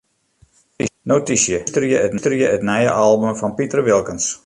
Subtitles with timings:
[1.11, 4.35] Notysje: Belústerje it nije album fan Piter Wilkens.